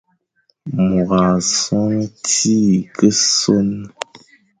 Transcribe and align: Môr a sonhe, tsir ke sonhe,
Môr 0.75 1.09
a 1.23 1.23
sonhe, 1.55 2.03
tsir 2.25 2.77
ke 2.97 3.07
sonhe, 3.37 3.87